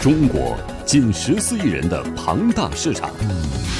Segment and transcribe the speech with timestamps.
[0.00, 3.10] 中国近十四亿人的庞大市场。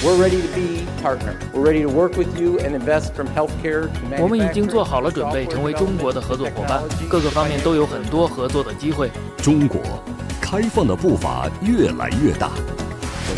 [0.04, 1.32] We're ready to be partner.
[1.54, 3.88] We're ready to work with you and invest from healthcare
[4.18, 9.10] 我们已经做好了准备，成为中国的合作伙伴，各个方面都有很多合作的机会。
[9.38, 9.80] 中国
[10.42, 12.50] 开放的步伐越来越大。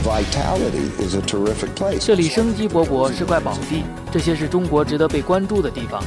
[0.02, 2.04] Vitality is a terrific place.
[2.04, 6.02] 这里生机勃勃，是块宝地，这些是中国值得被关注的地方。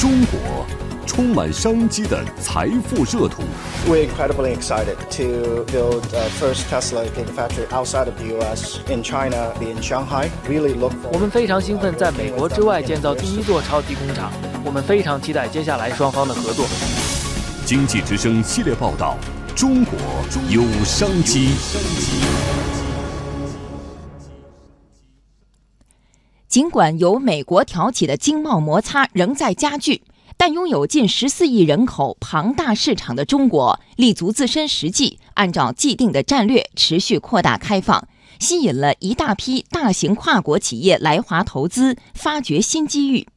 [0.00, 0.66] 中国
[1.06, 3.42] 充满商机的财富热土。
[3.88, 8.78] We're incredibly excited to build uh, first Tesla Gigafactory outside of the U.S.
[8.88, 10.30] in China, in Shanghai.
[10.48, 14.32] Really look 我.们非常兴奋，在美国之外建造第一座超级工厂。
[14.64, 16.66] 我们非常期待接下来双方的合作。
[17.64, 19.16] 经济之声系列报道：
[19.54, 19.98] 中国
[20.48, 21.50] 有商机。
[26.48, 30.02] 尽管由美国挑起的经贸摩擦仍在加剧，
[30.36, 38.08] 但拥有近十四亿人口庞大市场的中国，立足自身实际，按照既定的战略持续扩大开放，
[38.40, 43.28] 吸引了一大批大型跨国企业来华投资，发掘新机遇。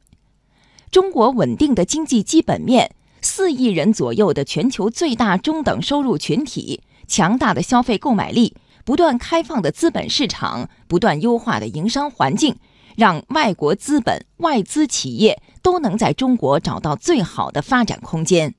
[0.90, 12.56] 中国稳定的经济基本面，四亿人左右的全球最大中等收入群体，强大的消费购买力，不断开放的资本市场，不断优化的营商环境。
[12.96, 18.54] 让外国资本、外资企业都能在中国找到最好的发展空间。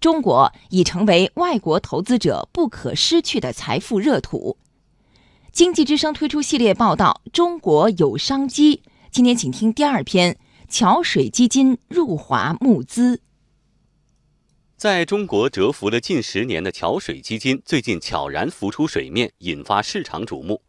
[0.00, 4.56] 中国已成为外国投资者不可失去的财富热土。
[5.52, 8.76] 经济之声推出系列报道《中国有商机》，
[9.10, 10.38] 今天请听第二篇：
[10.68, 13.20] 桥水基金入华募资。
[14.76, 20.62] 在中国蛰伏了近十年的桥水基金，最近悄然浮出水面，引发市场瞩目。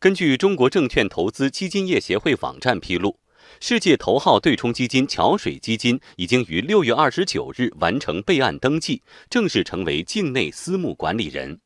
[0.00, 3.18] 根据中国证券投资基金业协会网站披露，
[3.60, 11.60] 世界头号对冲基金桥水基金已经于六月二十九日完成备案登记，正式成为境内私募管理人。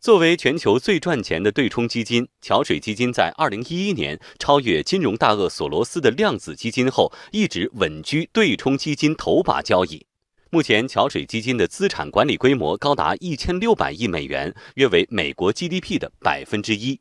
[0.00, 10.04] 作为全球最赚钱的对冲基金，桥水基金在二零一一年超越金融大鳄索罗斯的量子基金后，一直稳居对冲基金头把交椅。
[10.50, 16.98] 目前，桥水基金的资产管理规模高达一千六百亿美元，约为美国 GDP 的百分之一。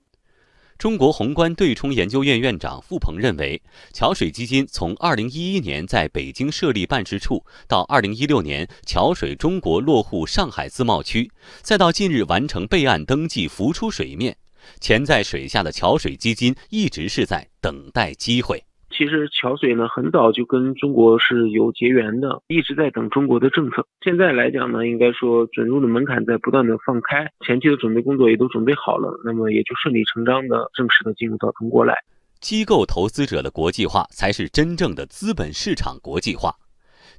[0.81, 3.61] 中国宏观对冲研究院院长付鹏认为，
[3.93, 11.29] 桥水基金从2011年在北京设立办事处，到2016年桥水中国落户上海自贸区，
[11.61, 14.35] 再到近日完成备案登记浮出水面，
[14.79, 18.63] 潜在水下的桥水基金一直是在等待机会。
[18.91, 23.85] 其实桥水呢，很早就跟中国是有结缘的，一直在等中国的政策。
[24.03, 31.95] 现在来讲呢，应该说准入的门槛在不断的放开，前期的准备工作也都准备好了，那么也就顺理成章的正式的进入到中国来。
[32.39, 36.53] 机构投资者的国际化，才是真正的资本市场国际化。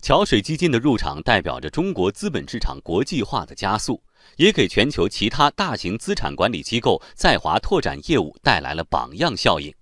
[0.00, 4.02] 桥水基金的入场，代表着中国资本市场国际化的加速，
[4.36, 9.72] 也给全球其他大型资产管理机构在华拓展业务带来了榜样效应。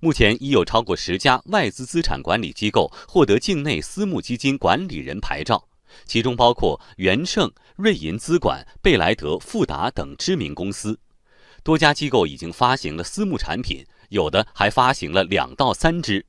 [0.00, 5.68] 目前已有超过十家外资资产管理机构获得境内私募基金管理人牌照，
[6.04, 11.00] 其中包括元盛、瑞银资管、贝莱德、富达等知名公司。
[11.64, 16.24] 多家机构已经发行了私募产品，有的还发行了两到三支。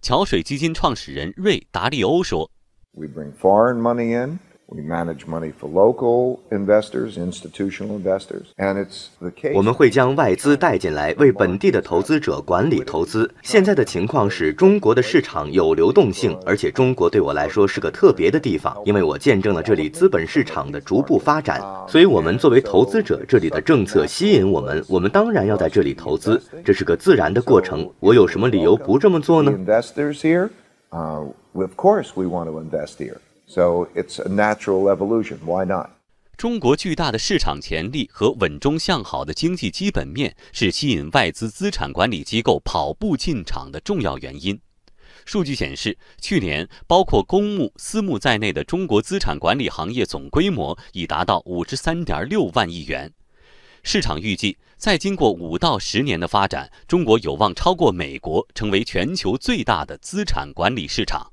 [0.00, 2.50] 桥水基金创始人瑞达利欧说
[2.92, 4.38] We bring foreign money in.
[4.70, 9.54] We manage money for local investors, institutional investors, and it's the case.
[9.54, 13.30] 我们会将外资带进来，为本地的投资者管理投资。
[13.42, 21.62] 现在的情况是中国的市场有流动性，而且中国对我来说是个特别的地方，因为我见证了这里资本市场的逐步发展。
[21.88, 27.90] 所以，我们作为投资者，这里的政策吸引我们，我们当然要在这里投资，这是个自然的过程。
[28.00, 29.50] 我有什么理由不这么做呢？
[33.48, 35.38] So it's a natural evolution.
[35.44, 35.90] Why not?
[36.36, 44.60] 中国巨大的市场潜力和稳中向好的经济基本面是吸引外资资产管理机构跑步进场的重要原因。
[45.24, 53.12] 数据显示，去年包括公募、私募在内的中国资产管理行业总规模已达到五十三点六万亿元。
[53.82, 61.32] 市场预计，再经过五到十年的发展，中国有望超过美国，成为全球最大的资产管理市场。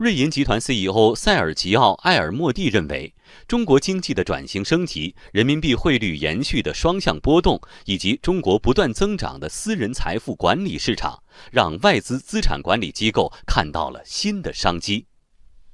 [0.00, 3.12] 瑞银集团 CEO 塞尔吉奥·埃尔莫蒂认为，
[3.46, 15.04] 中国经济的转型升级、人民币汇率延续的双向波动，以及中国不断增长的私人财富管理市场，让外资资产管理机构看到了新的商机。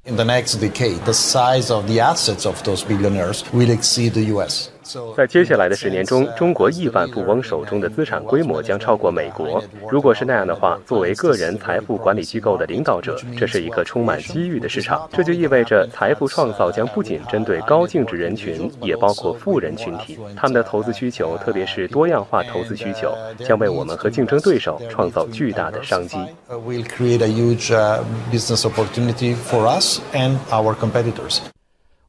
[0.02, 4.22] In the next decade, the size of the assets of those billionaires will exceed the
[4.34, 4.70] US.
[5.16, 9.62] 在接下来的十年中，中国亿万富翁手中的资产规模将超过美国。
[9.90, 15.08] 如果是那样的话，作为个人财富管理机构的领导者，这是一个充满机遇的市场。
[15.12, 20.18] 这就意味着财富创造将不仅针对高净值人群，也包括富人群体。
[20.36, 23.12] 他们的投资需求，特别是多样化投资需求，
[23.44, 26.16] 将为我们和竞争对手创造巨大的商机。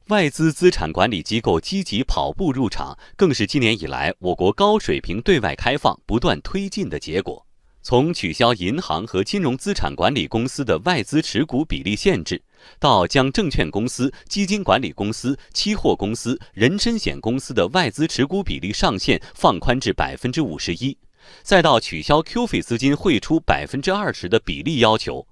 [0.08, 7.46] 外资资产管理机构积极跑步入场，更是今年以来我国高水平对外开放不断推进的结果。
[7.82, 12.42] 从取消银行和金融资产管理公司的外资持股比例限制，
[12.78, 20.96] 到将证券公司、基金管理公司、期货公司、人身险公司的外资持股比例上限放宽至百分之五十一，
[21.42, 25.26] 再到取消 QF 资金汇出百分之二十的比例要求，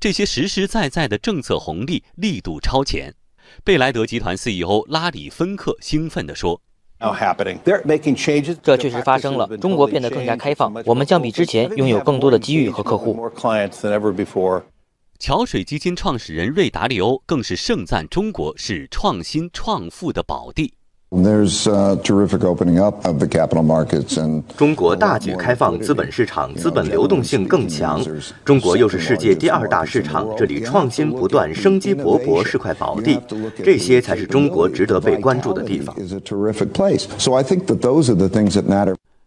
[0.00, 3.14] 这些实实在在的政策红利力度超前。
[3.64, 6.60] 贝莱德集团 CEO 拉里·芬克兴奋地说
[8.62, 13.30] ：“这确实发生了，中国变得更加开放，我们将比之前拥有更多的机遇和客户。”
[15.18, 20.74] 桥水基金创始人瑞达利欧更是盛赞中国是创新创富的宝地。
[24.56, 28.02] 中国大举开放资本市场，资本流动性更强。
[28.42, 33.20] 中国又是世界第二大市场，这里创新不断，生机勃勃，是块宝地。
[33.62, 35.94] 这些才是中国值得被关注的地方。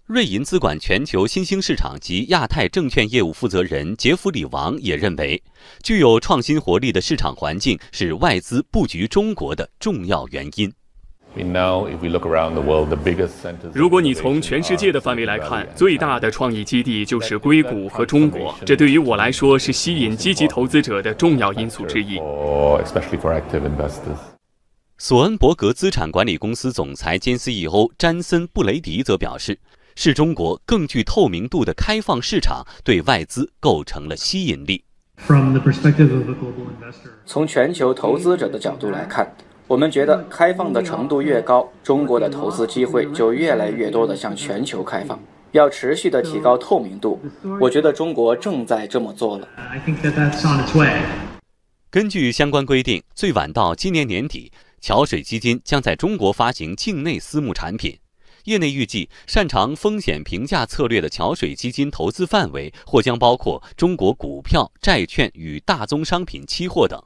[0.08, 5.44] 瑞银资管全球新兴市场及亚太证券业务负责人杰弗里·王也认为，
[5.84, 10.74] 具有创新活力的市场环境是外资布局中国的重要原因。
[13.74, 22.20] 如果你从全世界的范围来看，最大的创意基地就是硅谷和中国，这对于我来说是吸引积极投资者的重要因素之一。
[24.98, 29.60] 索恩伯格资产管理公司总裁兼 CEO 詹森·布雷迪则表示，
[29.96, 34.82] 是中国更具透明度的开放市场对外资构成了吸引力。
[37.26, 39.30] 从全球投资者的角度来看。
[39.68, 45.20] 我们觉得开放的程度越高，中国的投资机会就越来越多的向全球开放。
[45.54, 47.20] 要持续的提高透明度，
[47.60, 49.48] 我觉得中国正在这么做了。
[51.90, 54.52] 根据相关规定，最晚到今年年底，
[54.82, 57.98] 桥水基金将在中国发行境内私募产品。
[58.44, 67.02] 业内预计，擅长风险评价策略的桥水基金投资范围或将包括中国股票、债券与大宗商品期货等。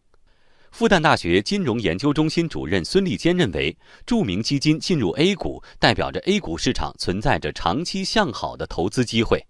[0.72, 3.76] 复旦大学金融研究中心主任孙立坚认为，
[4.06, 9.46] 著名基金进入 A 股，代表着 A 股市场存在着长期向好的投资机会。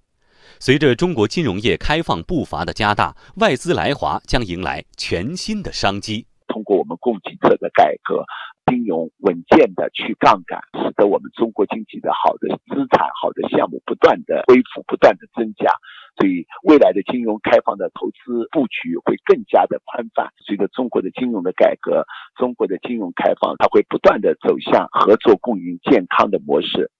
[0.59, 6.25] 随着中国金融业开放步伐的加大，外资来华将迎来全新的商机。
[6.47, 8.25] 通过我们供给侧的改革。
[8.69, 15.71] 金融稳健的去杠杆，使得我们中国经济的好的资产、好的项目不断的恢复、不断的增加，
[16.15, 20.29] 所以未来的金融开放的投资布局会更加的宽泛。
[20.45, 22.05] 随着中国的金融的改革，
[22.37, 26.91] 中国的金融开放，它会不断的走向合作共赢、健康的模式。